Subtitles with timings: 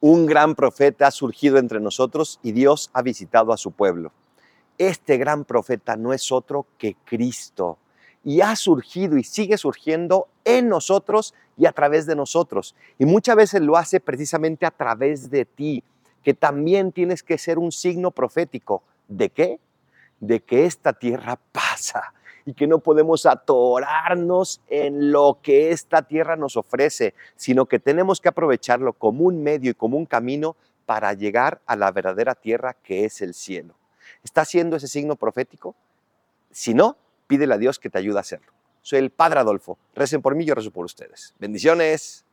[0.00, 4.12] Un gran profeta ha surgido entre nosotros y Dios ha visitado a su pueblo.
[4.78, 7.76] Este gran profeta no es otro que Cristo
[8.24, 12.74] y ha surgido y sigue surgiendo en nosotros y a través de nosotros.
[12.98, 15.84] Y muchas veces lo hace precisamente a través de ti,
[16.22, 18.82] que también tienes que ser un signo profético.
[19.06, 19.60] ¿De qué?
[20.18, 22.14] De que esta tierra pasa
[22.44, 28.20] y que no podemos atorarnos en lo que esta tierra nos ofrece, sino que tenemos
[28.20, 32.74] que aprovecharlo como un medio y como un camino para llegar a la verdadera tierra
[32.82, 33.74] que es el cielo.
[34.24, 35.74] ¿Está haciendo ese signo profético?
[36.50, 38.52] Si no, pídele a Dios que te ayude a hacerlo.
[38.82, 39.78] Soy el Padre Adolfo.
[39.94, 41.34] Recen por mí, yo rezo por ustedes.
[41.38, 42.24] Bendiciones.